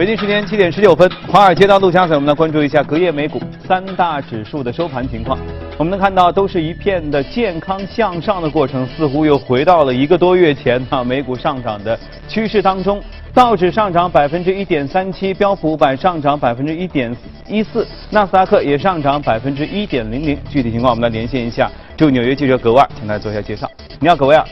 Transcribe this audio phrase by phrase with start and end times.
[0.00, 3.38] 北京时间七点十九分，华尔街到陆家嘴，我们来关注一下隔夜美股
[3.68, 5.38] 三大指数的收盘情况。
[5.76, 12.98] 我们能看到，都是一片的健康向上的过程，似乎又回到了一个多月前啊 美股上涨的趋势当中。
[13.34, 17.14] 道指上涨百分之一点三七，标普五百上涨百分之一点
[17.46, 20.38] 一四，纳斯达克也上涨百分之一点零零。
[20.48, 23.70] 具体情况，我们来连线一下驻纽约记者葛万，请他做一下介绍。
[24.00, 24.42] 你好，葛万。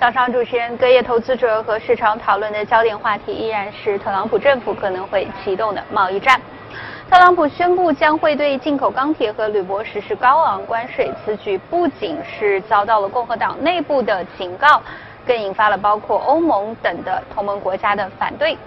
[0.00, 6.38] 早上，主持人，隔夜投资者和市场讨论的焦点话题依然是特朗普政府可能会启动的贸易战。
[7.08, 14.82] 特朗普宣布将会对进口钢铁和铝箔实施高昂关税，此举不仅是遭到了共和党内部的警告。
[15.26, 18.58] 更引发了包括欧盟等的同盟国家的反对。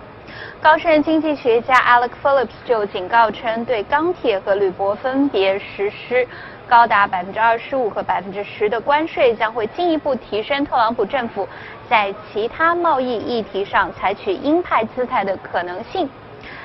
[0.62, 6.28] 高盛经济学家 Alex Phillips 就警告称，对钢铁和铝箔分别实施
[6.68, 11.48] 高达百分之二十五和百分之十的关税，将会进一步提升特朗普政府
[11.90, 16.10] 在其他贸易议题上采取鹰派姿态的可能性，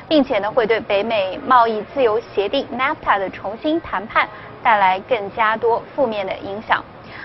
[0.08, 4.28] 并且呢，会对北美贸易自由协定 NAFTA 的重新谈判
[4.62, 6.82] 带来更加多负面的影响。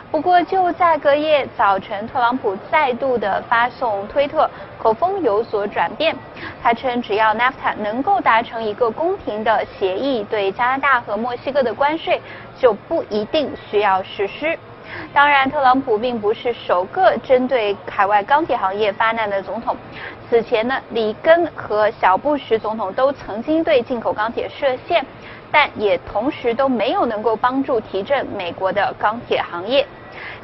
[0.09, 4.49] 不过，就在隔夜早晨，特朗普再度的发送推特，
[4.79, 6.15] 口风有所转变。
[6.63, 12.21] 他称，只要 NAFTA 能够达成一个公平的协议，对加拿大和墨西哥的关税
[12.57, 14.57] 就不一定需要实施。
[15.13, 19.75] 当然，特朗普并不是首个针对海外钢铁行业发难的总统。
[20.29, 25.05] 此前呢，里根和小布什总统都曾经对进口钢铁设限，
[25.51, 29.85] 但也同时都没有能够帮助提振美国的钢铁行业。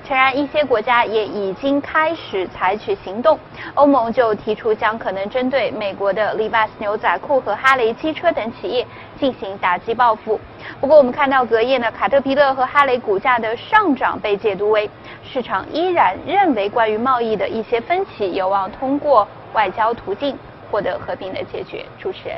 [0.06, 3.40] 诚然，一些国家也已经开始采取行动。
[3.74, 8.86] 欧盟就提出将可能针对美国的 Levi's 牛仔裤和哈雷机车等企业
[9.18, 10.40] 进行打击报复。
[10.82, 14.90] 不过，我们看到隔夜呢，卡特皮勒和哈雷股价的上涨被解读为
[15.24, 20.38] 市场依然认为关于贸易的一些分歧有望通过外交途径
[20.70, 21.86] 获得和平的解决。
[21.98, 22.38] 主持人，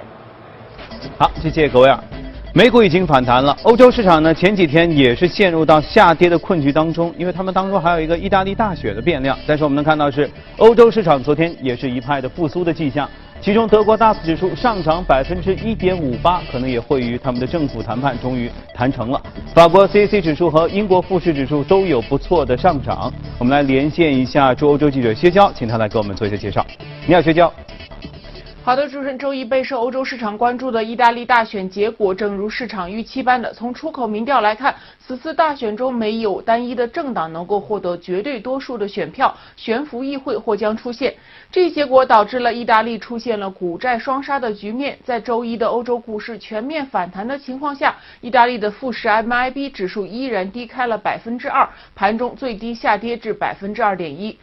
[1.17, 1.99] 好，谢谢各位啊。
[2.57, 9.37] 美股已经反弹了，欧洲市场呢前几天也是陷入到下跌的困局当中，因为他们当中还有一个意大利大选的变量。
[9.45, 13.09] 但是我们能看到是欧洲市场昨天也是一派的复苏的迹象，
[13.41, 19.21] 其中德国 DAX 指数上涨百分之一点五八，可能也会与他们的政府谈判终于谈成了。
[19.53, 23.11] 法国 CAC 指数和英国富时指数都有不错的上涨。
[23.37, 26.65] 我们来连线一下驻欧洲记者薛娇，请他来给我们做一些介绍。
[27.05, 27.51] 你好，薛娇。
[28.65, 41.13] 好的，主持人，周一备受欧洲市场关注的意大利大选结果，正如市场预期般的，从出口民调来看，此次大选中没有单一的政党能够获得绝对多数的选票，悬浮议会或将出现。
[41.51, 44.97] 这一结果导致了意大利出现了股债双杀的局面。
[45.05, 54.35] 在周一的欧洲股市全面反弹的情况下，意大利的富时 MIB 指数依然低开了百分之二，盘中最低下跌至百分之二点一。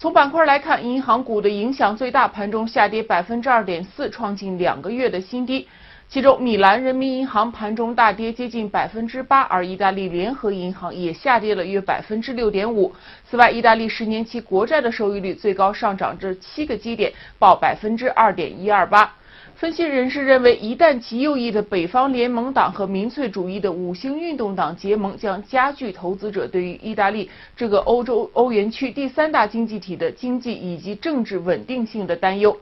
[0.00, 5.68] 从板块来看，银行股的影响最大，盘中下跌百分之二点四，创近两个月的新低。
[6.08, 12.94] 其中，米兰人民银行盘中大跌接近百分之八，而意大利联合银行也下跌了约百分之六点五。
[13.28, 19.12] 此外，意大利十年期国债的收益率最高上涨至七个基点，报百分之二点一二八。
[19.60, 32.56] 分析人士认为，一旦极右翼的北方联盟党和民粹主义的五星运动党结盟，将加剧投资者对于意大利这个欧洲欧元区第三大经济体的经济以及政治稳定性的担忧。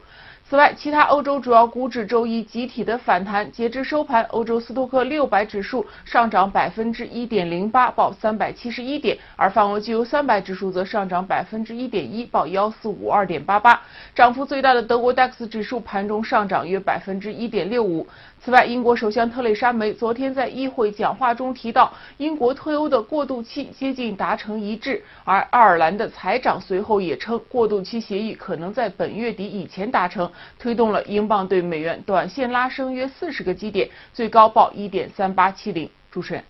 [0.48, 3.53] 此外，其他欧洲主要股指周一集体的反弹。
[3.53, 13.78] 截至收盘，欧洲斯托克六百指数上涨百分之一点零八，报三百七十一点；而泛欧绩优三百指数则上涨百分之一点一，报幺四五二点八八。
[14.14, 18.06] 涨幅最大的德国 DAX 指数盘中上涨约百分之一点六五。
[18.48, 35.87] 此外，英国首相特蕾莎梅昨天在议会讲话中提到，英国脱欧的过渡期接近达成一致，而爱尔兰的财长随后也称，过渡期协议可能在本月底以前达成，推动了英镑对美元短线拉升约四十个基点，最高报一点三八七零。
[36.11, 36.43] 主持人，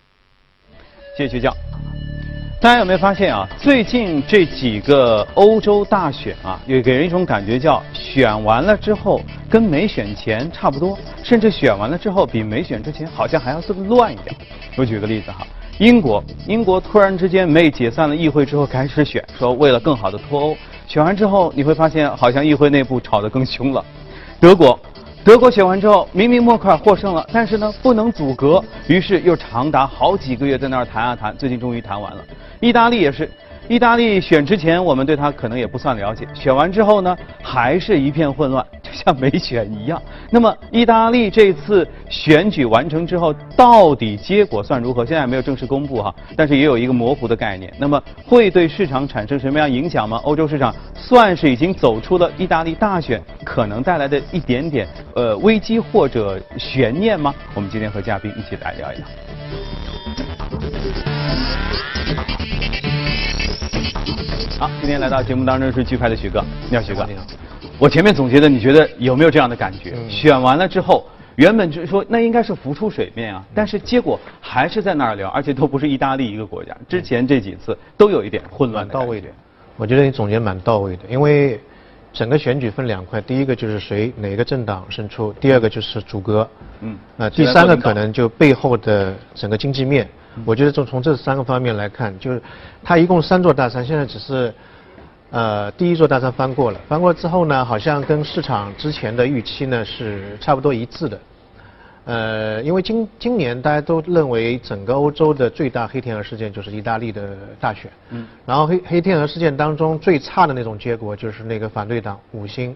[1.17, 1.51] 谢谢学教。
[2.61, 3.47] 大家有没有发现啊？
[3.57, 14.35] 最近这几个欧洲大选啊，也给人一种感觉，叫选完了之后跟没选前差不多，甚至选完了之后比没选之前好像还要更乱一点。
[14.75, 15.47] 我举个例子哈，
[15.77, 23.81] 英国，英国突然之间没解散了议会之后开始选，说为了更好的脱欧，选完之后你会发现好像议会内部吵得更凶了。
[24.37, 24.77] 德国。
[25.21, 32.23] 德国选完之后，明明默克尔获胜了，但是呢不能阻隔，于是又长达好几个月在那儿谈啊谈，最近终于谈完了。
[32.59, 33.29] 意大利也是，
[33.67, 40.01] 意大利选之前我们对他可能也不算了解，选完之后呢还是一片混乱， 就像没选一样。
[40.29, 45.05] 那么，意大利这次选举完成之后，到底结果算如何？
[45.05, 47.73] 现在没有正式公布哈，但是也有一个模糊的概念。
[47.77, 50.19] 那么，会对市场产生什么样影响吗？
[50.23, 57.33] 欧洲市场算是已经走出了意大利大选可能带来的一点点呃危机或者悬念吗？
[57.53, 59.05] 我们今天和嘉宾一起来聊一聊。
[64.59, 67.05] 好，今天来到节目当中是剧派的许哥，你好，许哥。
[67.07, 67.23] 你好。
[67.77, 69.95] 我前面总结的，你觉得有没有这样的感觉？
[70.09, 71.07] 选完了之后，
[71.37, 76.75] 原本就是说那应该是浮出水面啊，但是结果还是在那儿聊，而且都不是意大利一个国家。
[76.89, 78.85] 之前这几次都有一点混乱。
[78.85, 79.33] 到位点，
[79.77, 81.57] 我觉得你总结蛮到位的，因为
[82.11, 86.45] 整个选举分两块，第一个就是谁哪个政党胜出，第二个就是主歌。
[86.81, 86.97] 嗯。
[87.15, 90.05] 那第三个可能就背后的整个经济面。
[90.45, 92.41] 我觉得从从这三个方面来看，就是
[92.83, 94.53] 它一共三座大山，现在只是
[95.31, 101.19] 呃第一座大山翻过了，翻过之后呢，好像跟市场之前的预期呢是差不多一致的。
[102.05, 112.75] 呃，因为今今年大家都认为整个欧洲的最大黑天鹅事件就是意大利的大选，嗯，然后黑黑天鹅事件当中最差的那种结果就是那个反对党五星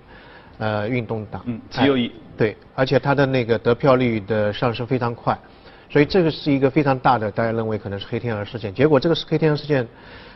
[0.59, 5.35] 呃运动党，嗯，极右翼，对，而且它的那个得票率的上升非常快。
[5.93, 8.73] 所以这个是一个非常大的，大家认为可能是黑天鹅事件。
[8.73, 9.87] 结果这个是黑天鹅事件，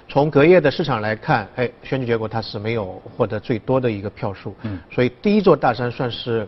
[0.07, 4.54] 从隔夜的市场来看，哎，选举结果它是没有获得最多的一个票数。
[4.62, 4.77] 嗯。
[4.92, 6.48] 所以第一座大山算是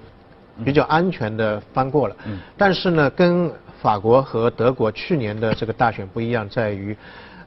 [0.63, 2.15] 比较安全的翻过了。
[2.27, 2.37] 嗯。
[2.55, 3.51] 但是呢，跟
[3.81, 6.95] 法国和德国去年的这个大选不一样，在于，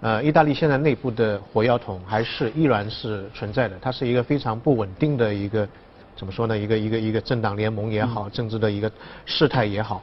[0.01, 5.69] 呃，意大利现在内部的火药桶还是依然是存在的，它是一个非常不稳定的一个。
[6.15, 6.57] 怎么说呢？
[6.57, 8.91] 一个一个一个政党联盟也好，政治的一个
[9.25, 10.03] 事态也好，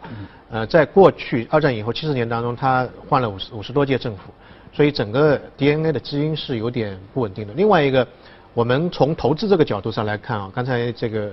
[0.50, 4.34] 呃，在过去二战以后七十年当中，他换了五十五十多届政府，
[4.74, 7.54] 所以整个 DNA 的基因是有点不稳定的。
[7.54, 8.06] 另外一个，
[8.54, 11.32] 我们从投资这个角度上来看啊，刚才这个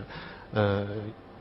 [0.52, 0.86] 呃，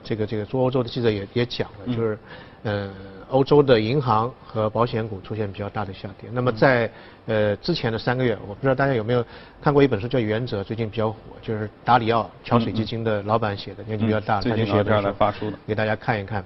[0.03, 2.17] 这个这个做欧洲的记者也也讲了，就是
[2.63, 2.89] 呃。
[3.29, 6.29] 欧洲的银行和保险股出现比较大的下跌。
[6.31, 6.89] 那么在
[7.25, 9.25] 呃之前的三个月，我不知道大家有没有
[9.61, 16.43] 看过一本书叫《原则》，最近比较火，就是达里奥桥水基金的老板写的，年纪比较大，他就写本书发书的，给大家看一看。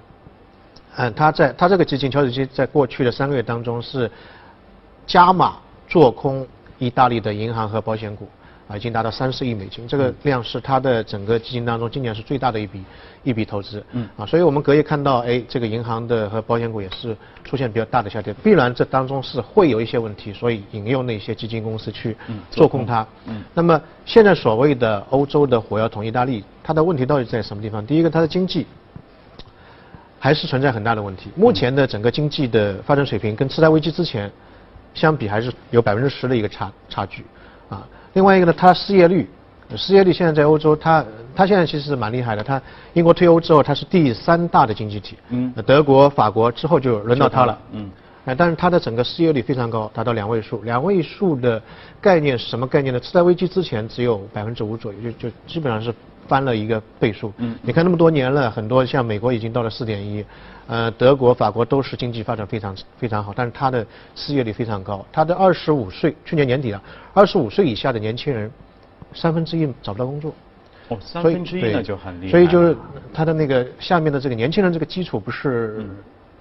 [0.96, 4.10] 嗯，他在他这个基金桥水基金在过去的三个月当中是
[5.06, 5.56] 加码
[5.86, 6.46] 做空
[6.78, 8.28] 意大利的银行和保险股。
[8.70, 12.84] 啊，已经达到三十亿美金，这个量是它的整个基金当中今年是最大的一笔
[13.24, 13.84] 一笔投资。
[13.90, 14.08] 嗯。
[14.16, 22.16] 啊，所以我们隔夜看到，哎，这个银行的和保险股也是出现比较大的下跌，必然这当中是会有一些问题，所以引诱那些基金公司去
[22.48, 23.04] 做空它。
[23.26, 23.42] 嗯。
[23.52, 27.84] 那么现在所谓的欧洲的火药桶意大利，它的问题到底在什么地方？
[27.84, 28.68] 第一个，它的经济
[30.20, 31.28] 还是存在很大的问题。
[31.34, 34.30] 目前的整个经济的发展水平跟次贷危机之前
[34.94, 37.24] 相比，还是有百分之十的一个差差距。
[37.68, 37.84] 啊。
[38.12, 39.28] 另外一个呢，它失业率，
[39.76, 41.04] 失业率现在在欧洲，它
[41.34, 42.42] 它现在其实是蛮厉害的。
[42.42, 42.60] 它
[42.92, 45.16] 英国退欧之后，它是第三大的经济体。
[45.28, 45.52] 嗯。
[45.64, 47.58] 德国、法国之后就轮到它了。
[47.72, 47.90] 嗯。
[48.26, 50.62] 哎，但是它的整个失业率非常高，达到两位数。
[50.62, 51.62] 两位数的
[52.00, 53.00] 概念是什么概念呢？
[53.00, 55.94] 次贷危机之前只有百分之五左右，就就基本上是
[56.28, 57.32] 翻了一个倍数。
[57.38, 57.56] 嗯。
[57.62, 60.24] 你看那么多年了，很多像美国已经到了四点一，
[60.70, 63.84] 呃，德国、法国都是经济发展非常非常好，但是它的
[64.14, 65.04] 失业率非常高。
[65.10, 66.80] 它的二十五岁，去年年底了，
[67.12, 68.48] 二十五岁以下的年轻人，
[69.12, 70.32] 三分之一找不到工作。
[70.88, 72.30] 哦，三分之一那就很厉害。
[72.30, 72.76] 所以就是
[73.12, 75.84] 他的那个下面的这个年轻人这个基础不是。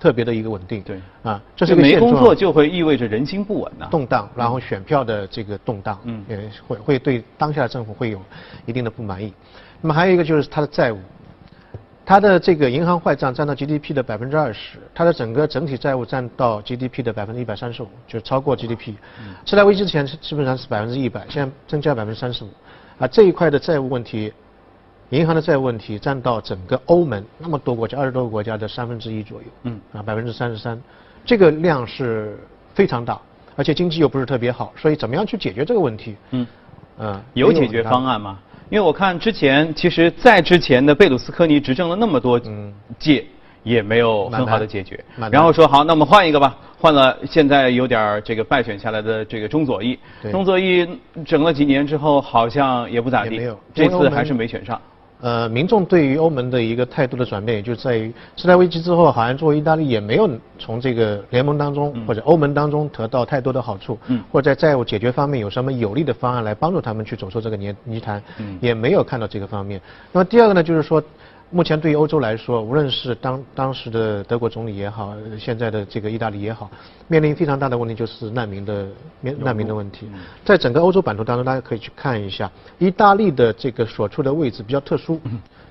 [0.02, 8.22] 特别的一个稳定，对，啊，这是个没工作就会意味着人心不稳呐，动荡，然后选票的这个动荡，嗯，也会会对当下的政府会有
[8.66, 9.34] 一定的不满意。
[9.82, 11.00] 那么还有一个就是他的债务，
[12.10, 18.96] 它的这个银行坏账占到 GDP 的百分之二十，它的整个整体债务占到 GDP 的百分之一百三十五，就超过 GDP。
[19.46, 22.50] 次贷危机之前基本上是百分之一百，现在增加百分之三十五，
[22.98, 24.34] 啊，这一块的债务问题。
[25.12, 30.82] 银行的债务问题占到整个欧盟那么多国家二十多个国家的三分之一左右，嗯，啊百分之三十三，
[31.24, 32.40] 这个量是
[32.74, 33.22] 非常大，
[33.56, 36.16] 而且经济又不是特别好，所以怎么样去解决这个问题？
[36.32, 36.48] 嗯，
[36.98, 38.40] 嗯，有解决方案吗？
[38.70, 42.40] 因为我看之前其实在之前的贝鲁斯科尼执政了那么多
[43.00, 43.26] 届，
[43.64, 49.98] 也没有很好的解决，然后说好，那我们换一个吧，换了现在有点这个败选下来的这个中左翼，
[50.32, 50.88] 中左翼
[51.26, 54.80] 整了几年之后好像也不咋地，这次还是没选上。
[55.22, 69.82] 呃，民众对于欧盟的一个态度的转变，也就在于次贷危机之后，好像作为意大利也没有从这个联盟当中或者欧盟当中得到太多的好处，嗯，或者在债务解决方面有什么有利的方案来帮助他们去走出这个泥泥潭，嗯，也没有看到这个方面。
[70.12, 71.04] 那么第二个呢，就是说。
[71.52, 76.70] 目前对于欧洲来说，无论是当当时的德国总理也好，现在的这个意大利也好，
[77.08, 78.88] 面临非常大的问题就是难民的
[79.22, 80.08] 难难民的问题。
[80.46, 85.20] 在整个欧洲版图当中，大家可以去看一下，意大利的这个所处的位置比较特殊，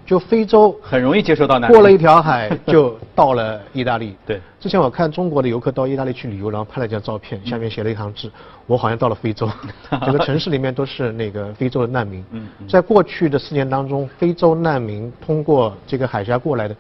[0.09, 1.79] 就非洲很容易接受到难民。
[1.79, 4.17] 过了一条海就到了意大利。
[4.25, 8.33] 对，之前我看中国的游客到意大利去旅游，然后拍了一张照片，下面写了一行字：
[8.67, 9.47] 我好像到了非洲，
[10.01, 12.25] 整个城市里面都是那个非洲的难民。
[12.31, 16.75] 嗯嗯在过去的四年当中，非洲难民通过这个海峡过来的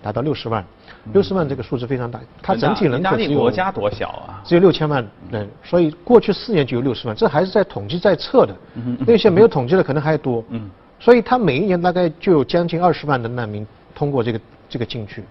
[0.00, 0.64] 达到六十万，
[1.12, 4.40] 六十万这个数字非常大，它整体人意大口只有国家多小啊！
[4.44, 8.96] 只有六千万人，所以过去四年就有六十万，这还是在统计在册的嗯。
[9.04, 10.44] 那些没有统计的可能还多。
[10.50, 10.70] 嗯
[11.00, 15.24] 所以他每一年大概就有将近二十万的难民通过这个这个进去。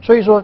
[0.00, 0.42] 所以说，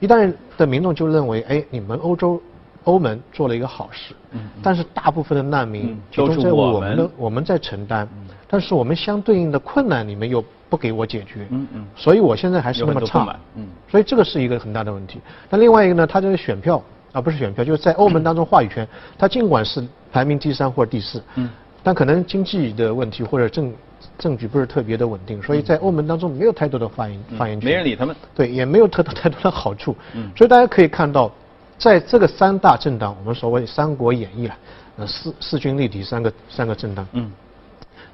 [0.00, 2.42] 一旦的民众就认为，哎，你们欧洲。
[2.86, 4.14] 欧盟做了一个好事，
[4.62, 8.08] 但是大部分的难民嗯集中在我我们的我们在承担，
[8.46, 15.20] 但是我们相对应的困难你们又不给我解决，嗯嗯所以我现在还是那么差嗯所以这个是一个很大的问题。
[15.50, 16.80] 那另外一个呢，它这个选票
[17.10, 18.86] 啊，不是选票，就是在欧盟当中话语权，
[19.18, 21.50] 它尽管是排名第三或者第四，嗯，
[21.82, 23.74] 但可能经济的问题或者政
[24.18, 28.16] 政局不是特别的稳定，所以在欧盟当中没有太多的发言发言权，嗯没人理他们。
[28.34, 29.94] 对，也没有得到太多的好处。
[30.14, 30.30] 嗯。
[30.36, 31.30] 所以大家可以看到，
[31.78, 34.56] 在这个三大政党，我们所谓《三国演义》啊，
[34.96, 37.30] 呃，势势均力敌三个三个政党，嗯。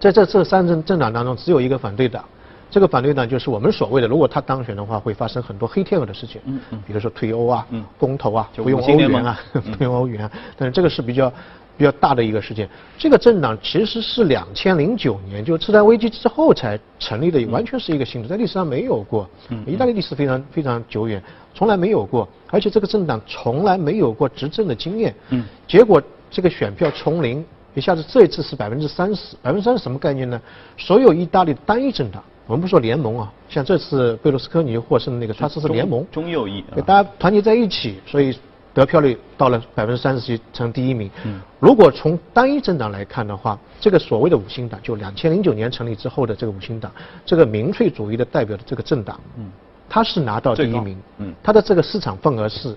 [0.01, 2.25] 在这这三政政党当中，只有一个反对党。
[2.71, 6.83] 这个反对党就是我们所谓的，如果他当选的话，会发生很多黑天鹅的事情，嗯嗯。
[6.87, 7.85] 比如说退欧啊，嗯。
[7.99, 9.39] 公投啊，就不用欧元啊，
[9.77, 11.31] 不用欧元啊，但是这个是比较
[11.77, 12.69] 比较大的一个事件。
[12.99, 19.29] 这个政党其实是两千零九年就次贷危机之后才成立的，完全是一个新的，在历史上没有过。
[19.49, 21.23] 嗯意大利历史非常非常久远，
[21.55, 25.15] 从来没有过，而且这个政党从来没有过执政的经验。
[25.31, 26.01] 嗯结果
[26.31, 30.41] 这个选票从零一下子这一次是百分之三十，百分之三十什么概念呢？
[30.77, 38.39] 所有意大利单一政党，我们不说联盟啊，像这次贝卢斯科尼获胜的那个，他是是联盟，中右翼大家团结在一起，所以
[38.75, 41.11] 得票率到了百分之三十七，成第一名。
[41.25, 46.91] 嗯如果从单一政党来看的话，这个所谓的五星党，就两千零九年成立之后的这个五星党，
[47.25, 49.51] 这个民粹主义的代表的这个政党，嗯
[49.89, 52.75] 它是拿到第一名，嗯它的这个市场份额是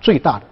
[0.00, 0.44] 最大的。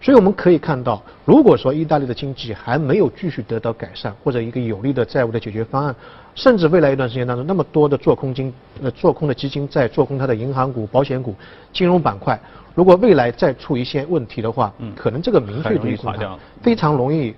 [0.00, 5.94] 所以我们可以看到，如果说意大利的经济还没有继续得到改善，或者一个有力的债务的解决方案，
[6.34, 8.52] 甚至未来一段时间当中，那么多的做空金
[8.82, 11.36] 呃做空的基金在做空它的银行股、保险股、
[11.72, 12.36] 金融板块，
[12.74, 14.92] 如果未来再出一些问题的话，嗯。
[14.94, 17.34] 可能这个民粹主义政党非常容易，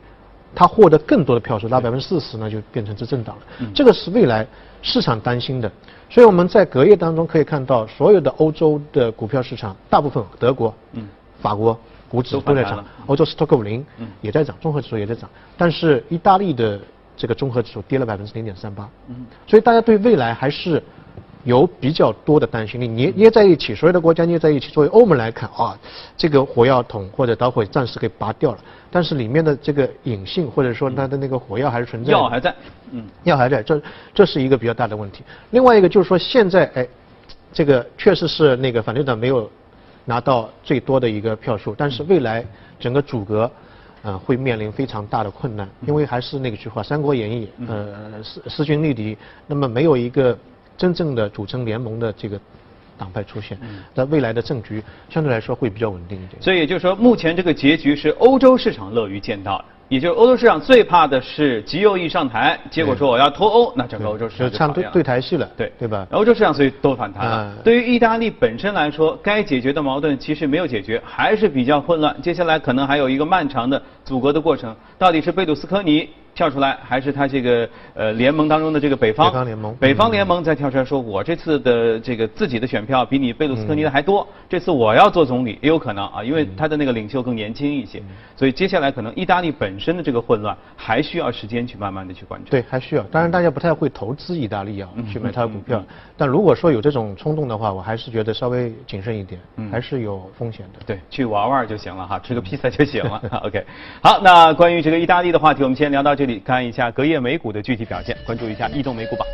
[0.54, 3.42] 他获得更多的票数，达百分之四十呢，就变成执政党了。
[3.60, 3.72] 嗯。
[3.74, 4.46] 这个是未来
[4.82, 5.70] 市场担心的。
[6.08, 11.06] 所以我们在隔夜当中可以看到，所有的欧洲的股票市场，大部分德国、嗯。
[11.40, 12.84] 法国股指都都在涨。
[13.06, 14.06] 欧洲斯托克五零嗯。
[14.20, 16.80] 也在涨，综合指数也在涨，但是意大利的
[17.16, 18.88] 这个综合指数跌了百分之零点三八。
[19.08, 19.26] 嗯。
[19.46, 20.80] 所以大家对未来还是
[21.44, 22.80] 有比较多的担心。
[22.80, 25.78] 你捏捏在一起，所有的国家捏在一起，作为欧盟来看啊，
[26.16, 28.58] 这个火药桶或者导火暂时给拔掉了，
[28.90, 32.10] 但是里面的这个隐性或者说它的那个火药还是存在。
[32.10, 32.54] 药还在，
[32.90, 33.82] 嗯药还在，这
[34.12, 35.22] 这是一个比较大的问题。
[35.50, 36.88] 另外一个就是说，现在哎，
[37.52, 39.50] 这个确实是那个反对党没有
[40.04, 42.44] 拿到最多的一个票数，但是未来
[42.80, 43.50] 整个组阁。
[44.06, 50.36] 呃，会面临非常大的困难，因为还是那个句话，《三国演义》呃势势均力敌，那么没有一个
[50.76, 52.38] 真正的组成联盟的这个
[52.96, 53.58] 党派出现，
[53.94, 56.40] 那未来的政局相对来说会比较稳定一点。
[56.40, 59.64] 所以也就是说，目前这个结局是欧洲市场乐于见到的。
[59.90, 66.06] 也就是欧洲市场最怕的是极右翼上台，结果说我要脱欧，那整个欧洲市场就唱对对台戏了，对对吧？
[66.10, 67.44] 欧洲市场所以都反弹了。
[67.44, 72.16] 嗯对于意大利本身来说，该解决的矛盾其实没有解决，还是比较混乱。
[72.22, 74.74] 接下来可能还有一个漫长的阻隔的过程。
[74.96, 92.50] 到底是贝鲁斯科尼跳出来，还是他这个呃联盟当中的这个北方北方联盟北方联盟再跳出来说，我这次的这个自己的选票比你贝鲁斯科尼的还多，嗯这次我要做总理也有可能啊，因为他的那个领袖更年轻一些，嗯所以接下来可能意大利本身的这个混乱还需要时间去慢慢的去观察。
[92.50, 93.02] 对，还需要。
[93.04, 95.82] 当然，大家不太会投资意大利啊，嗯去买它的股票。
[96.16, 100.80] 但如果说有这种冲动的话，我还是觉得稍微谨慎一点，嗯还是有风险的。
[100.84, 103.22] 对，去玩玩就行了哈，吃个披萨就行了。
[103.44, 103.64] OK，
[104.02, 109.28] 好，那关于这个意大利的话题，我们先聊到这这里，看一下隔夜美股的具体表现，关注一下异动美股榜。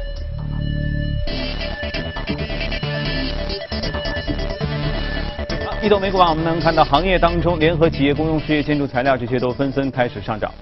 [5.80, 10.52] 异动美股榜，我们能看到行业当中，联合企业、公用事业、建筑材料这些都纷纷开始上涨。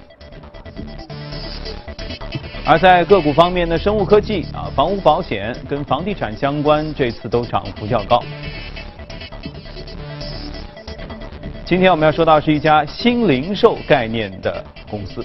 [2.67, 8.23] 而在个股方面呢，生物科技啊、房屋保险跟房地产相关，这次都涨幅较高。
[11.65, 15.25] 今天我们要说到是一家新零售概念的公司。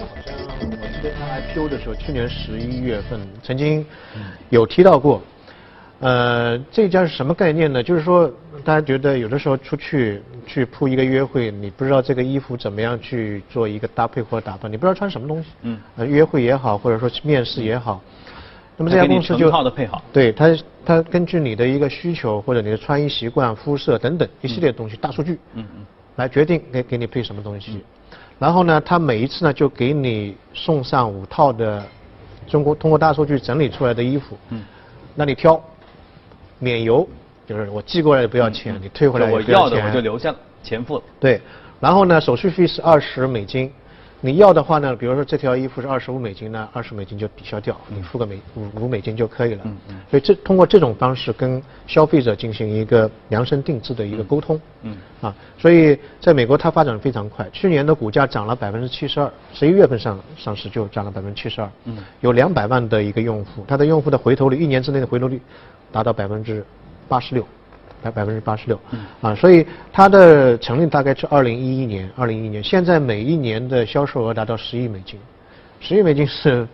[0.00, 0.34] 好像
[0.70, 3.84] 我记得它 IPO 的时候，去年十一月份曾经
[4.50, 5.22] 有提到过。
[6.00, 7.82] 呃，这家是什么概念呢？
[7.82, 8.30] 就是说，
[8.62, 15.50] 大家觉得有的时候出去去铺一个约会，你不知道这个衣服怎么样去做一个搭配或者打扮，你不知道穿什么东西。
[15.62, 18.02] 嗯呃，约会也好，或者说去面试也好，
[18.76, 20.02] 那么这家公司就套的配好。
[20.12, 25.86] 对它，它根据你的一个需求或者你的穿衣习惯、肤色等等一系列东西，大数据，嗯嗯，
[26.16, 27.82] 来决定给给你配什么东西。
[28.44, 31.82] 然后呢，他每一次呢就给你送上五套的
[32.46, 34.62] 中国通过大数据整理出来的衣服，嗯，
[35.14, 35.58] 那你挑，
[36.58, 37.08] 免邮，
[37.46, 41.02] 就是我寄过来也不要钱，你退回来就我要的我就留下了，钱付了。
[41.18, 41.40] 对，
[41.80, 43.72] 然后呢，手续费是二十美金。
[44.24, 49.60] 你要的话呢，比如说这条衣服是二十五美金呢，二十美金就抵消掉，你付个美五五美金就可以了。
[49.66, 54.58] 嗯嗯所以这通过这种方式跟消费者进行一个量身定制的一个沟通。
[54.80, 61.70] 嗯啊，所以在美国它发展非常快，去年的股价涨了百分之七十二，十一月份上上市就涨了百分之七十二。
[61.84, 65.38] 嗯有两百万的一个用户，它的用户的回头率一年之内的回头率
[65.92, 66.64] 达到百分之
[67.10, 67.46] 八十六。
[68.04, 68.78] 百百分之八十六，
[69.22, 75.18] 啊，所以它的成立大概是二零一一年，二零一一年，现在每一年的销售额达到十亿美金，
[75.80, 76.66] 十亿美金是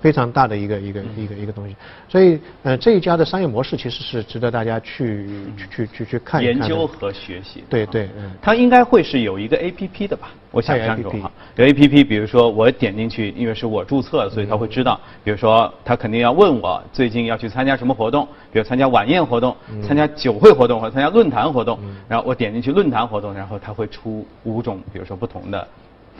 [0.00, 1.76] 非常大的一个一个一个一个东西，
[2.08, 5.26] 所以呃这一家的商业模式其实是值得大家去
[5.56, 7.62] 去去去去看研究和学习。
[7.68, 8.30] 对对嗯。
[8.40, 10.30] 它应该会是有一个 A P P 的吧？
[10.50, 14.98] 我想象中哈，有 A P P，比如说我点进去，因为是我注册的，所以他会知道。
[15.22, 19.54] 比如说，他肯定要问我最近要去参加什么活动，比如参加晚宴活动、
[19.86, 21.78] 参加酒会活动或者参加论坛活动，
[22.08, 25.68] 然后我点进去论坛活动，然后他会出五种，比如说不同的。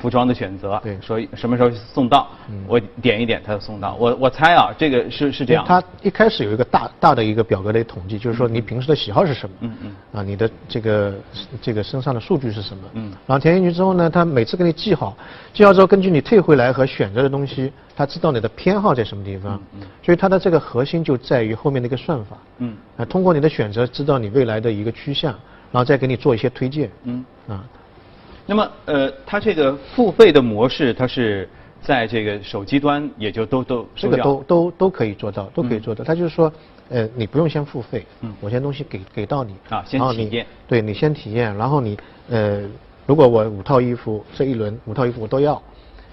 [0.00, 0.99] 服装的选择，对。
[1.00, 2.28] 说什么时候送到，
[2.66, 3.95] 我点一点它就送到。
[3.97, 5.64] 我我猜啊，这个是是这样。
[5.66, 11.14] 它一开始有一个大大的一个表格的统计，就是说你平时的喜好是什么，嗯嗯，啊，你的这个
[11.61, 15.16] 这个身上的数据是什么，嗯，然后填进去之后呢，它每次给你记好，
[15.52, 25.33] 记好之后根据你退回来和选择的东西，它知道你的偏好在什么地方，嗯所以它的这个核心就在于后面的一个算法，嗯，啊，通过你的选择知道你未来的一个趋向，
[25.71, 27.64] 然后再给你做一些推荐，嗯，啊。
[28.50, 31.49] 那么，呃，它这个付费的模式，它是
[31.80, 36.02] 在这个手机端也就都都这个都都都可以做到，都可以做到。
[36.02, 36.52] 它就是说，
[36.88, 38.35] 呃，你不用先付费，嗯。
[38.40, 40.44] 我先东西给给到你，啊先体验。
[40.66, 41.96] 对你先体验，然后你
[42.29, 42.62] 呃，
[43.07, 45.62] 如果我五套衣服这一轮五套衣服我都要，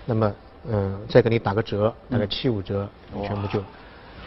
[0.06, 0.32] 那么
[0.70, 3.60] 嗯、呃再给你打个折，大概七五折，你全部就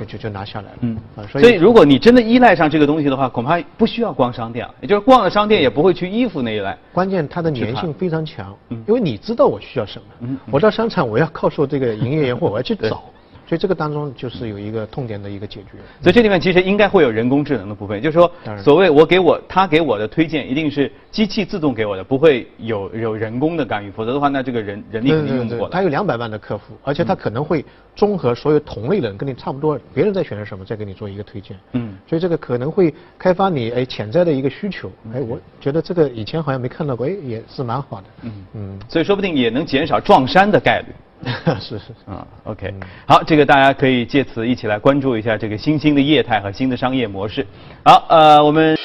[0.00, 0.78] 就就就拿下来了。
[0.80, 6.74] 嗯啊，所以如果你真的依赖上这个东西的话，恐怕不需要逛商店了，也就是逛了商店也不会去衣服那一类。
[6.92, 13.02] 关键它的粘性非常强，嗯因为你知道我需要什么，我到商场我要靠售这个营业员或 我要去找，
[13.50, 15.70] 所以这个当中就是有一个痛点的一个解决。
[16.00, 18.30] 所以这里面其实应该会有人工智能的部分，就是说
[18.62, 25.72] 所谓我给我他给我的推荐一定是机器自动给我的，不会有有人工的干预，否则的话，那这个人人力肯定用不过来。
[25.72, 27.64] 他有两百万的客户，而且他可能会
[27.96, 31.58] 综合所有同类人跟你差不多，别人在选择什么，再给你做一个推荐。
[31.72, 34.88] 嗯所以这个可能会开发你哎潜在的一个需求。
[35.12, 38.06] 哎，我觉得这个以前好像没看到过，哎，也是蛮好的。
[38.22, 40.86] 嗯嗯，所以说不定也能减少撞衫的概率。
[41.61, 42.11] 是 是是。
[42.11, 42.74] 啊，OK，
[43.06, 47.46] 好，这个大家可以借此一起来关注一下这个新兴的业态和新的商业模式。
[47.85, 48.76] 好，呃，我们。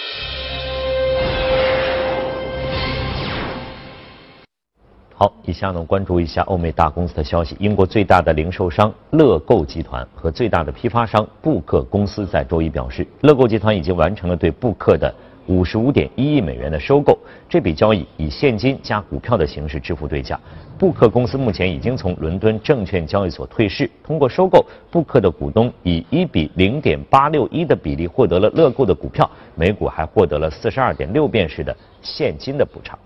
[5.17, 7.55] 好，以下呢关注一下欧美大公司的消息。
[7.57, 15.15] 英国最大的零售商乐购集团和最大的批发商布克公司在周一表示，乐购集团已经完成了对布克的
[15.47, 17.17] 五十五点一亿美元的收购。
[17.47, 20.39] 这笔交易以现金加股票的形式支付对价。
[20.77, 23.89] 布克公司目前已经从伦敦证券交易所退市。
[24.03, 32.97] 通过收购，布克的股东以一比零点八六一的比例获得了乐购的股票，每股还获得了四十二点六便士的现金的补偿。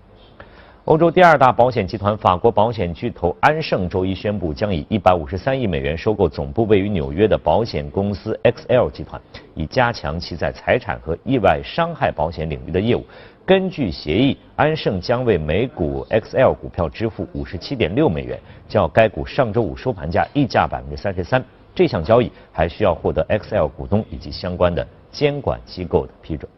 [0.86, 9.20] 欧洲第二大保险集团法国保险巨头安盛周一宣布，将以153亿美元收购总部位于纽约的保险公司 XL 集团，
[9.54, 13.04] 以加强其在财产和意外伤害保险领域的业务。
[13.44, 21.42] 根据协议，安盛将为每股 XL 股票支付57.6美元，较该股上周五收盘价溢价33%。
[21.74, 26.50] 这项交易还需要获得 XL 股东以及相关的监管机构的批准。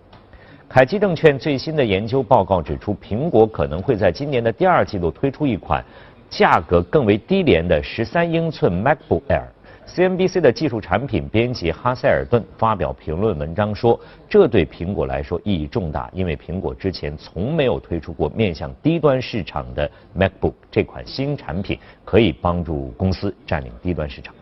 [0.73, 5.85] 凯基证券最新的研究报告指出，苹果可能会在今年的第二季度推出一款
[6.31, 9.45] 价格更为低廉的13英寸 MacBook Air。
[9.87, 24.35] CNBC 的技术产品编辑哈塞尔顿发表评论文章说，这对苹果来说意义重大，因为苹果之前从没有推出过面向低端市场的 MacBook，这款新产品可以帮助公司占领低端市场。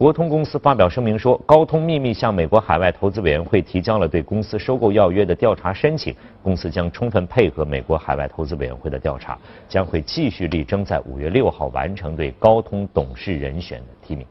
[0.00, 14.26] 国通公司发表声明说，高通秘密向美国海外投资委员会提交了对公司收购要约的调查申请，公司将充分配合美国海外投资委员会的调查，将会继续力争在五月六号完成对高通董事人选的提名。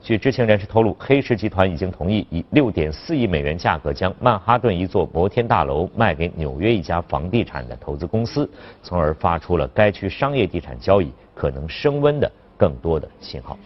[0.00, 8.48] 据知情人士透露，黑石集团已经同意以六点四亿美元价格将曼哈顿一座摩天大楼卖给纽约一家房地产的投资公司，
[8.84, 13.58] 从而发出了该区商业地产交易可能升温的更多的信号。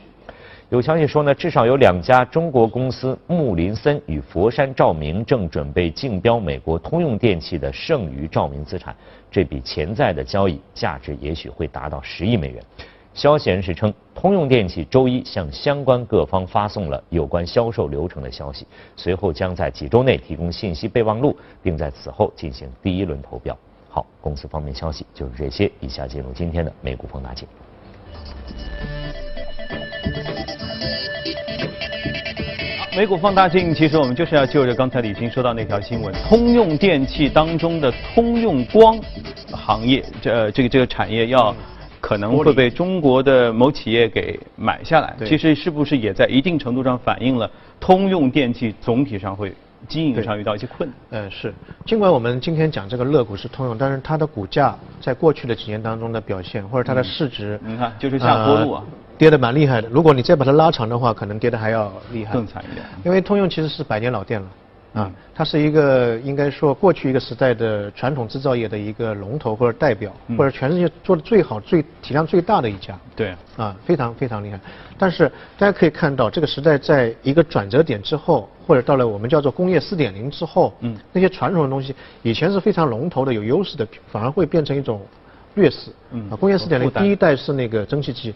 [0.72, 8.96] 有消息说呢，至少有两家中国公司木林森与佛山照明正准备竞标美国通用电器的剩余照明资产，
[9.30, 12.64] 这笔潜在的交易价值也许会达到十亿美元。
[13.12, 23.54] 消息人士称，通用电器周一向相关各方发送了有关销售流程的消息，随后将在几周内提供信息备忘录，并在此后进行第一轮投标。
[23.90, 27.46] 好，公司方面消息就是这些，以下进入今天的美股放大镜。
[32.94, 39.00] 美股放大镜，其实我们就是要就着刚才李欣说到那条新闻，通用电器当中的通用光
[39.50, 41.56] 行业，这这个这个产业要
[42.02, 45.16] 可能会被中国的某企业给买下来。
[45.24, 47.50] 其实是不是也在一定程度上反映了
[47.80, 49.54] 通用电器总体上会
[49.88, 51.22] 经营上遇到一些困难？
[51.22, 51.54] 呃，是。
[51.86, 58.84] 尽管我们今天讲这个乐股是通用，但是它的股价在过去的几年当中的表现，或者它的市值，你看就是下坡路啊。
[59.18, 62.84] 跌得蛮厉害的，如果你再把它拉长的话，可能跌得还要厉害，更惨一点。
[63.04, 64.48] 因为通用其实是百年老店了，
[64.94, 72.98] 啊，它是一个应该说过去一个时代的传统制造业的一个龙头或者代表，或者全世界做的最好、最体量最大的一家。
[73.14, 73.34] 对。
[73.56, 74.58] 啊，非常非常厉害。
[74.98, 85.00] 但是大家可以看到，这个时代在一个转折点之后，或者到了我们叫做工业四点零之后，嗯，那些传统的东西以前是非常龙头的、有优势的，反而会变成一种
[85.54, 85.90] 劣势。
[86.10, 86.28] 嗯。
[86.30, 88.34] 啊，工业四点零第一代是那个蒸汽机。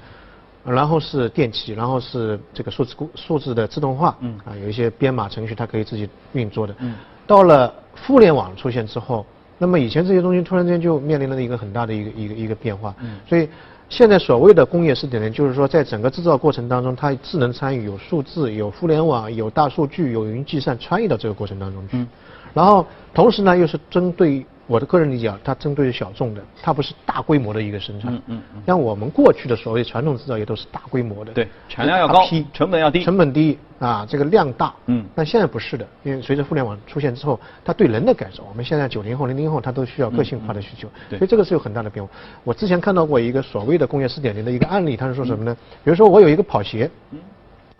[0.66, 6.74] 然后是电器，然后是这个数字数字的自动化，嗯，啊，有一些编码程序它可以自己运作的。
[6.80, 6.94] 嗯，
[7.26, 7.72] 到了
[8.06, 9.24] 互联网出现之后，
[9.58, 12.94] 那么以前这些东西突然间就面临了一个很大的一个一个一个变化。
[13.00, 13.48] 嗯，所以
[13.88, 21.96] 现在所谓的工业四点零，就是说在整个制造过程当中，它智能参与，有数字，有互联网，有大数据，有云计算参与到这个过程当中去。
[21.96, 22.08] 嗯，
[22.52, 24.44] 然后同时呢，又是针对。
[24.66, 28.12] 我的个人理解啊，它针对小众的，它不是大规模的一个生产。
[28.12, 28.62] 嗯嗯嗯。
[28.66, 31.32] 像我们过去的所谓传统制造业都是大规模的。
[31.32, 33.04] 对，产量要高，成本要低。
[33.04, 34.74] 成本低啊，这个量大。
[34.86, 35.04] 嗯。
[35.14, 40.88] 但现在不是的，因为随着互联网出现之后，它对人的改造，我们现在九零后、零零后，他都需要个性化的需求。
[41.08, 41.18] 对。
[41.18, 42.10] 所以这个是有很大的变化。
[42.42, 45.56] 我之前看到过一个所谓的工业四点零的一个案例，他是说什么呢？
[45.84, 46.90] 比如说我有一个跑鞋，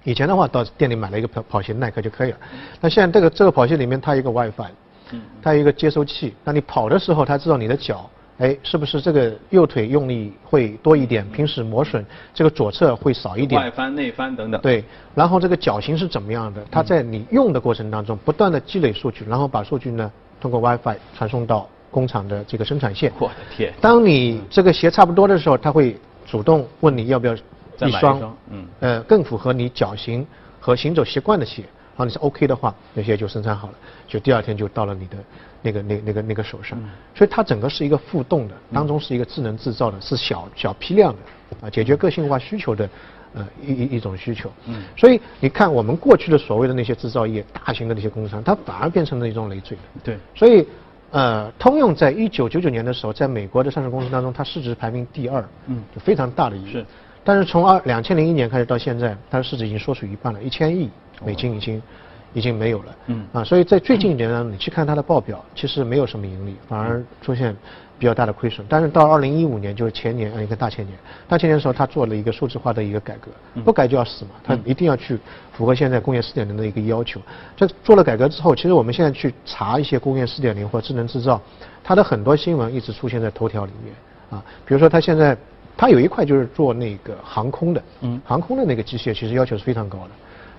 [0.04, 2.36] 以前的话到店里买了一个跑跑鞋，耐克就可以了。
[2.80, 4.70] 那现在这个这个跑鞋里面它一个 WiFi。
[5.42, 14.60] 它有一个接收器，那你跑的时候，它知道你的脚，哎，是不是这个右腿用力会多一点，平时磨损，这个左侧会少一点，外翻、内翻等等。
[14.60, 16.64] 对，然后这个脚型是怎么样的？
[16.70, 23.12] 它在你用的过程当中，不断的积累数据，然后把数据呢，通过 WiFi 传送到工厂的这个生产线。
[23.18, 23.72] 我的天！
[23.80, 30.26] 当你这个鞋差不多的时候，它会主动问你要不要一双，嗯，呃，更符合你脚型
[30.60, 31.62] 和行走习惯的鞋。
[31.96, 33.74] 然后你是 OK 的话，那些就生产好了，
[34.06, 35.16] 就第二天就到了你的
[35.62, 36.78] 那个那那个那个手上。
[37.14, 42.86] 所以它整个是一个互动的，当中是一个智能制造的，是小小批量的，啊，解决个性化需求的，
[43.32, 44.52] 呃，一一一种需求。
[44.66, 44.82] 嗯。
[44.94, 49.78] 所以你看，我们过去的所谓的那些制造业，大型的那些工厂，它反而变成了一种累赘。
[50.04, 50.18] 对。
[50.34, 50.66] 所以，
[51.12, 56.72] 呃，通用在一九九九年的时候，在美国的上市公司当中，它市值排名第二，嗯，就非常大的一个。
[56.72, 56.86] 是。
[57.24, 60.88] 但是从二两千零一年开始到现在，它的市值已经缩水一半了，一千亿。
[61.24, 61.82] 美金已经
[62.34, 67.56] 已经没有了，嗯啊，所以在最近一年呢，你去看它的报表，其实没有什么盈利，反而出现
[67.98, 68.66] 比较大的亏损。
[68.68, 73.30] 但是到二零一五年，就是前年，一个大前年，大前年的时候，他做了一个数字化的一个改革，
[73.62, 75.18] 不改就要死嘛，他一定要去
[75.52, 77.18] 符合现在工业四点零的一个要求。
[77.56, 81.40] 这做了改革之后，其实我们现在去查一些工业四点零或智能制造，
[81.82, 83.94] 它的很多新闻一直出现在头条里面
[84.28, 85.34] 啊，比如说它现在
[85.74, 90.10] 它有一块就是做那个航空的，嗯，航空的那个机械其实要求是非常高的。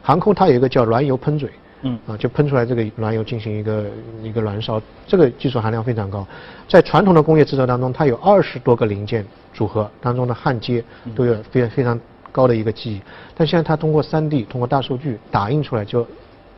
[0.08, 1.50] 航空它有一个叫燃油喷嘴，
[1.82, 3.86] 嗯啊，就喷出来这个燃油进行一个
[4.24, 6.26] 一个燃烧，这个技术含量非常高。
[6.66, 10.82] 在传统的工业制造当中，它有二十多个零件组合当中的焊接
[11.14, 12.00] 都有非常非常
[12.32, 13.02] 高的一个记忆，
[13.36, 16.08] 但现在它通过 3D 通过大数据打印出来，就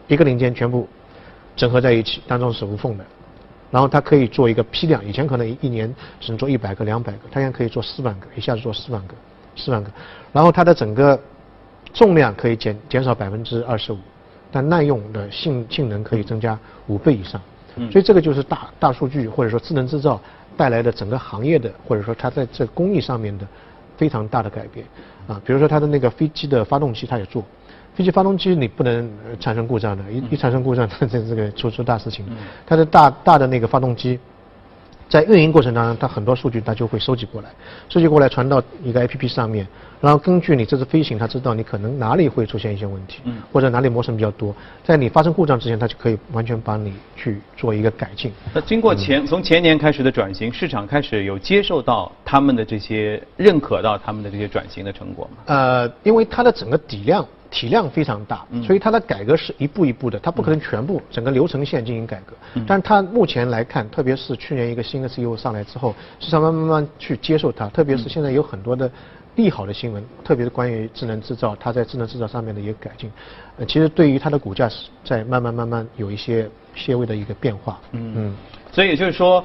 [0.08, 0.88] 一个零件全部
[1.56, 3.06] 整合在一起，当中是无缝的。
[3.72, 9.16] 然后它可以做一个批量，以前可能一年只能做一百个、两百个，它现在可以做四万个，一下子做四万个、
[9.56, 9.92] 四万个。
[10.32, 11.20] 然后它的整个
[11.93, 13.97] 重量可以减减少百分之二十五，
[14.52, 17.41] 但耐用的性性能可以增加五倍以上。
[17.91, 20.19] 所以这个就是大大数据或者说智能制造
[20.58, 23.47] 带来的整个行业的或者说它在这工艺上面的
[23.95, 24.86] 非常大的改变。
[25.28, 27.43] 啊，比如说它的那个飞机的发动机它也做，
[27.95, 32.25] 飞机发动机你不能产生故障的，一一产生故障这这个出出大事情。
[32.65, 34.19] 它的大大的那个发动机。
[35.10, 37.50] 在运营过程当中，它很多数据它就会收集过来，
[37.89, 39.67] 收集过来传到一个 APP 上面，
[40.00, 48.32] 然后根据你这次飞行，它知道你可能哪里会出现一些问题，嗯，或者哪里磨损比较多，在你发生故障之前，它就可以完全帮你去做一个改进。
[48.54, 55.43] 那经过前从前年开始的转型，市场开始有接受到他们的这些认可到他们的这些转型的成果吗？
[55.48, 57.26] 呃，因为它的整个底量。
[57.52, 62.34] 体量非常大，所以它的改革是一步一步的，它不可能全部整个流程线进行改革。
[62.68, 68.92] 但是它目前来看，特别是去年一个新的 CEO 上来之后，市场慢慢慢去接受它，特别是现在有很多的
[69.36, 73.12] 利好的新闻，特别是关于智能制造，它在智能制造上面的一个改进，
[73.58, 77.80] 呃，其实对于它的股价是在慢慢慢慢有一些些微的一个变化。
[77.94, 78.36] 嗯嗯，
[78.72, 79.44] 所以也就是说，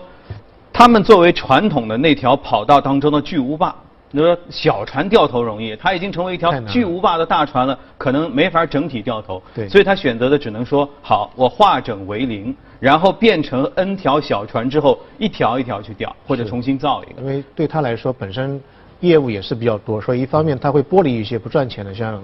[0.73, 3.75] 他们作为传统的那条跑道当中的巨无霸。
[4.16, 9.42] 你说小船掉头容易，它已经成为一条巨无霸的大船了，可能没法整体掉头。
[9.53, 17.22] 对，所以他选择的只能说好，我化整为零，然后变成 N 条小船之后，一条一条去掉，或者重新造一个。
[17.22, 18.61] 因为对他来说，本身
[19.05, 22.23] 业务也是比较多，所以一方面他会剥离一些不赚钱的，像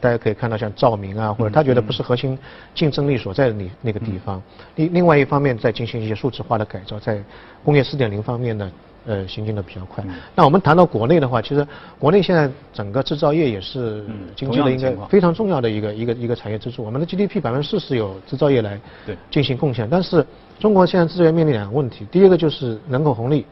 [0.00, 2.38] 大家可以看到像照明啊，或者他觉得不是核心
[2.74, 4.42] 竞争力所在的那那个地方。
[4.76, 7.22] 另另外一方面，在进行一些数字化的改造，在
[7.64, 8.70] 工业四点零方面呢。
[9.06, 10.04] 呃，行进的比较快。
[10.34, 11.66] 那我们谈到国内的话，其实
[11.98, 14.04] 国内现在整个制造业也是
[14.36, 16.84] 经济的一个非常重要的一个一个一个产业支柱。
[16.84, 18.78] 我们的 GDP 百分之四十有制造业来
[19.30, 19.88] 进行贡献。
[19.88, 20.26] 但是
[20.58, 23.46] 中国现在制造业面临两个问题，第一个就是人口红利，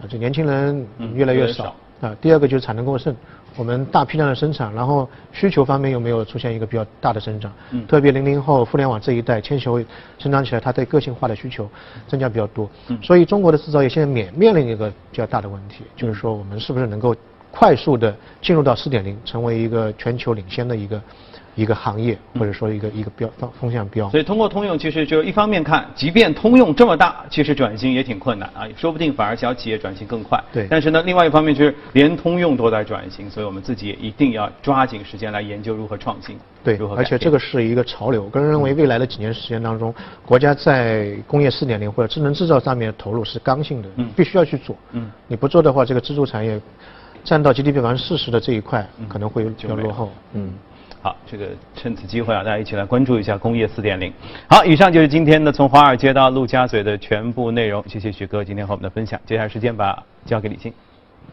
[0.00, 2.16] 啊，就年轻人越来越少啊。
[2.20, 3.14] 第二个就是产能过剩。
[3.56, 9.64] 我们大批量的生产，然后需求方面又没有出现一个比较大的增长，嗯，特别零零后互联网这一代，千禧
[10.18, 11.68] 成长起来，它对个性化的需求
[12.06, 17.14] 增加比较多，嗯，所以中国的制造业现在面面临一个比较大的问题，就是说我们是不是能够
[17.50, 21.02] 快速的进入到四点零，成为一个全球领先的一个。
[21.54, 30.42] 一个行业或者说一个一个标方风向标，所以通过通用，其实就一方面看，即便通用这么大，其实转型也挺困难啊，说不定反而小企业转型更快。
[30.52, 30.66] 对。
[30.70, 36.38] 但是呢，另外一方面就是连通用都在转型，所以我们自己也一定要抓紧时间来研究如何创新。
[36.62, 36.76] 对。
[36.76, 39.92] 如何而且这个是一个潮流，个人认为未来的几年时间当中，
[40.24, 44.76] 国家在工业四点零或者智能制造上面的投入是刚性的，嗯，必须要去做。
[44.92, 45.10] 嗯。
[45.26, 46.60] 你不做的话，这个支柱产业
[47.24, 50.10] 占到 GDP 百分之四十的这一块，可能会比较落后。
[50.32, 50.52] 嗯。
[51.02, 54.12] 好，这个趁此机会啊，大家一起来关注一下工业四点零。
[54.46, 57.82] 好，以上就是今天的从华尔街到陆家嘴的全部内容。
[57.88, 59.18] 谢谢许哥今天和我们的分享。
[59.24, 60.70] 接下来时间把交给李静。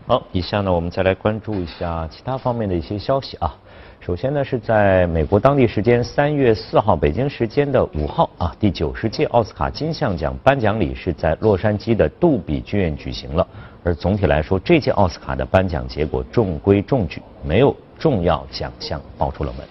[0.06, 3.54] 好，以下呢我们再来关注一下其他方面的一些消息啊。
[4.00, 13.46] 首先呢是在美国当地时间三月四号，北京时间的五号啊，第九十届奥斯卡金像奖颁奖礼是在洛杉矶的杜比剧院举行了。
[13.88, 17.74] 而总体来说，这届奥斯卡的颁奖结果中规中矩，没有。
[17.98, 19.66] 重要奖项爆出了门。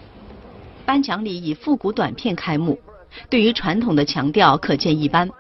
[0.85, 2.77] 颁奖礼以复古短片开幕，
[3.31, 5.31] 对于传统的强调可见一斑。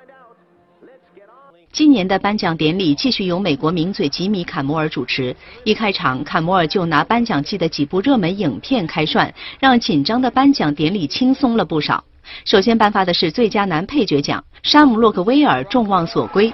[1.72, 5.34] 今年的颁奖典礼继续由美国名嘴吉米·坎摩尔主持。
[5.64, 12.04] 一开场，坎摩尔就拿颁奖季的几部热门影片开涮，让紧张的颁奖典礼轻松了不少。
[12.44, 16.52] 首先颁发的是最佳男配角奖，山姆·洛克威尔众望所归。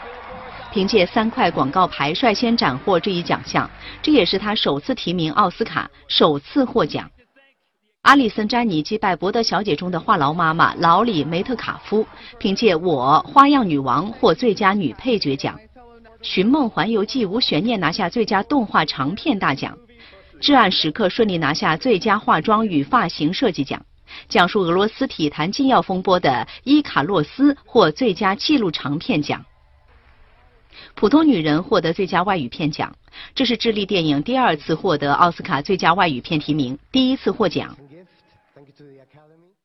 [0.73, 7.11] 凭借三块广告牌率先斩获这一奖项，这也是他首次提名奥斯卡，首次获奖。
[8.01, 12.07] 阿里森·詹妮击败《伯德小姐》中的话痨妈妈劳里·梅特卡夫，
[12.39, 15.57] 凭借《我花样女王》获最佳女配角奖。
[16.23, 19.77] 《寻梦环游记》无悬念拿下最佳动画长片大奖。
[20.41, 23.85] 《至暗时刻》顺利拿下最佳化妆与发型设计奖。
[24.27, 26.31] 讲述俄罗斯体坛禁药风波的
[26.65, 29.45] 《伊卡洛斯》获最佳纪录长片奖。
[30.95, 32.95] 普通女人获得最佳外语片奖，
[33.35, 37.77] 这是智利电影第二次获得奥斯卡最佳外语片提名，第一次获奖。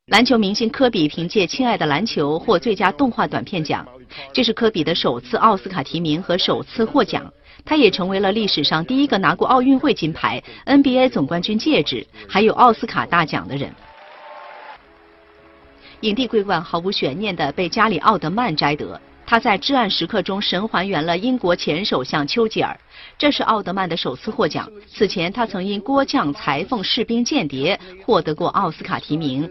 [0.06, 3.86] 篮球明星科比凭借《亲爱的篮球》获最佳动画短片奖，
[4.32, 7.30] 这是科比的首次奥斯卡提名和首次获奖，
[7.64, 13.70] 他也成为了历史上第一个拿过奥运会金牌、NBA 总冠军戒指，还有奥斯卡大奖的人。
[16.00, 18.98] 影帝桂冠毫无悬念地被加里奥德曼摘得。
[19.30, 22.74] 他在《至暗时刻》中神还原了英国前首相丘吉尔，
[23.18, 24.66] 这是奥德曼的首次获奖。
[24.86, 29.46] 此前，他曾因《郭将裁缝士兵间谍》获得过奥斯卡提名。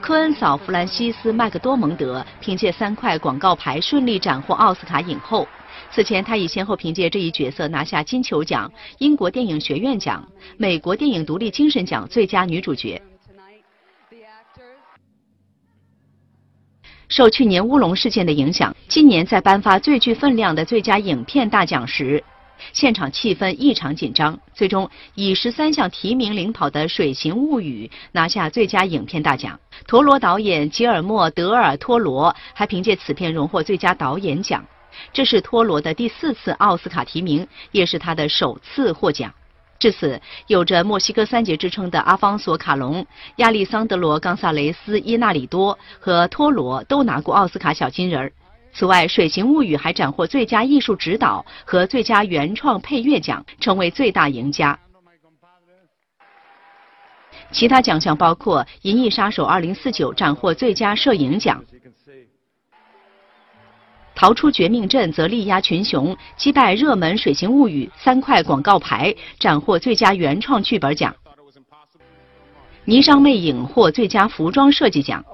[0.00, 5.46] 科恩嫂弗兰西斯·麦克多蒙德凭借三块广告牌顺利斩获奥斯卡影后。
[5.92, 13.02] 此前，他已先后凭借这一角色拿下金球奖、英国电影学院奖、美国电影独立精神奖最佳女主角。
[17.10, 22.22] 受去年乌龙事件的影响，今年在颁发最具分量的最佳影片大奖时，
[22.72, 24.38] 现场气氛异常紧张。
[24.54, 29.58] 最终以十三项提名领跑的《水形物语》拿下最佳影片大奖。
[29.88, 34.64] 陀螺导演吉尔莫·德尔托罗还凭借此片荣获最佳导演奖。
[35.12, 39.34] 这是托罗的第四次奥斯卡提名，也是他的首次获奖。
[39.80, 43.04] 至此，有着“墨西哥三杰”之称的阿方索·卡隆、
[43.36, 48.32] 亚历桑德罗·冈萨雷斯·伊纳里多和托罗都拿过奥斯卡小金人儿。
[48.74, 54.78] 此外，《水形物语》还斩获最佳艺术指导和最佳原创配乐奖，成为最大赢家。
[57.50, 61.64] 其他奖项包括《银翼杀手2049》斩获最佳摄影奖。
[64.20, 71.16] 逃出绝命镇则力压群雄，击败热门《水形物语》三块广告牌，斩获最佳原创剧本奖。
[72.84, 75.24] 霓裳魅影获最佳服装设计奖。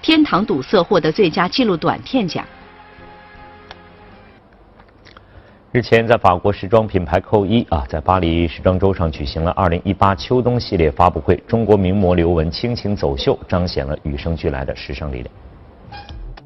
[0.00, 2.42] 天堂堵塞获得最佳纪录短片奖。
[5.70, 15.30] 日前，在法国时装品牌扣一啊，在巴黎时装周上举行了2018秋冬系列发布会，中国名模刘雯倾情走秀，彰显了与生俱来的时尚力量。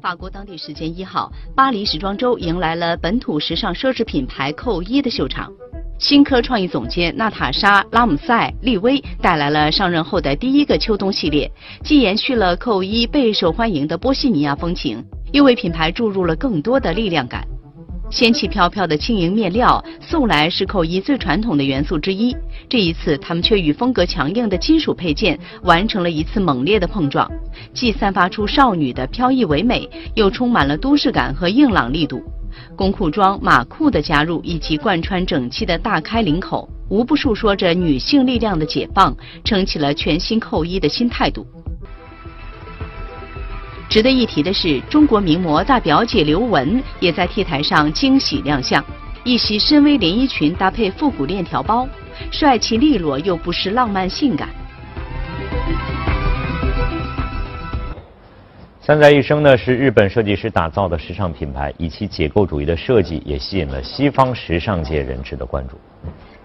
[0.07, 5.51] 法国当地时间一号，巴黎时装周迎来了本土时尚奢侈品牌扣一的秀场。
[5.99, 11.51] 新科创意总监娜塔莎·拉姆塞利威带来了上任后的第一个秋冬系列，
[11.83, 17.45] 既延续了扣一备受欢迎的波西米亚风情，又为品牌注入了更多的力量感。
[18.09, 22.35] 仙气飘飘的轻盈面料，素来是扣衣最传统的元素之一。
[22.69, 27.29] 这一次，他们却与风格强硬的金属配件完成了一次猛烈的碰撞，
[27.73, 32.23] 既散发出少女的飘逸唯美，又充满了都市感和硬朗力度。
[32.77, 41.45] 工裤装、马裤的加入，以及贯穿整齐的大开领口，无不述说着女性力量的解放，撑起了全新扣衣的新态度。
[43.89, 48.83] 值得一提的是，中国名模大表姐刘雯也在 T 台上惊喜亮相，
[49.23, 51.87] 一袭深 V 连衣裙搭配复古链条包，
[52.29, 54.49] 帅气利落又不失浪漫性感。
[58.81, 65.79] 三宅一生呢是日本设计师打造的时尚品牌，以其解构主义的设计也吸引了西方时尚界人士的关注。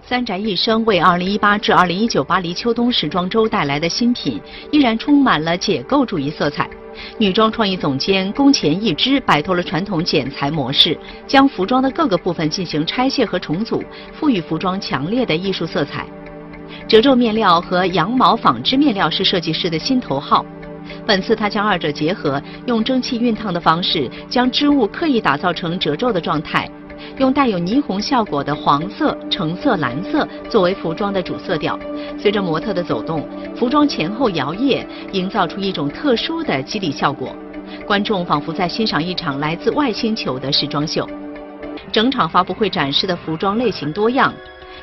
[0.05, 4.37] 三宅一生为2018至2019巴黎秋冬时装周带来的新品，
[4.69, 6.69] 依然充满了解构主义色彩。
[7.17, 16.05] 女装创意总监宫前一之摆脱了传统剪裁模式，将服装的各个部分进行拆卸和重组，赋予服装强烈的艺术色彩。
[16.85, 20.45] 褶皱面料和羊毛纺织面料是设计师的新头号。
[21.07, 26.69] 本次他将二者结合，用蒸汽熨烫的方式将织物刻意打造成褶皱的状态，
[27.17, 31.79] 用带有霓虹效果的黄色、橙色、蓝色作为服装的主色调。
[32.17, 37.35] 随着模特的走动，服装前后摇曳，营造出一种特殊的肌理效果。
[37.85, 41.07] 观众仿佛在欣赏一场来自外星球的时装秀。
[41.91, 44.33] 整场发布会展示的服装类型多样，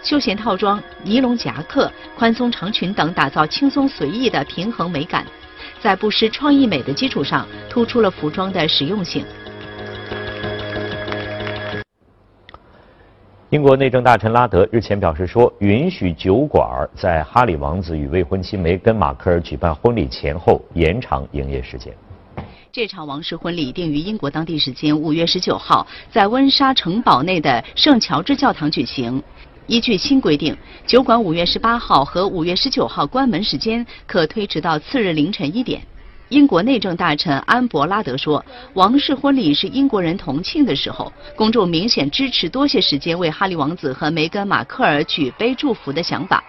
[0.03, 5.27] 休闲套装、尼龙夹克、宽松长裙等，打造轻松随意的平衡美感。
[5.81, 9.25] 在不失创意美的基础上，突出了服装的实用性。
[13.51, 21.93] 英国内政大臣拉德日前表示说，允许酒馆在哈里王子与未婚妻梅根·马克尔举办婚礼前后延长营业时间。
[22.71, 29.21] 这场王室婚礼定于英国当地时间五月十九号在温莎城堡内的圣乔治教堂举行。
[29.67, 35.83] 依据新规定，酒馆五月十八号和五月十九号关门时间可推迟到次日凌晨一点。
[36.31, 46.43] 英国内政大臣安伯拉德说：“王室婚礼是英国人同庆的时候，公众明显支持多些时间为哈利王子和梅根·马克尔举杯祝福的想法。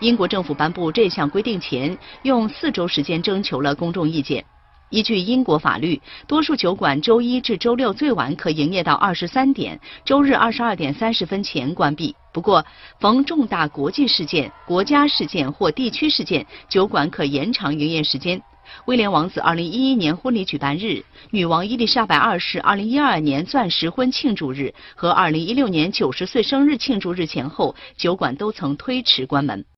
[0.00, 4.44] 英国政府颁布这项规定前，用四周时间征求了公众意见。”
[4.90, 12.12] 依据英国法律，多数酒馆周一至周六最晚可营业到二十三点，周日二十二点三十分前关闭。
[12.32, 12.64] 不过，
[12.98, 18.42] 逢重大国际事件、国家事件或地区事件，酒馆可延长营业时间。
[18.86, 29.64] 威廉王子2011年婚礼举办日、女王伊丽莎白二世2012年钻石婚庆祝日和2016年90岁生日庆祝日前后，酒馆都曾推迟关门。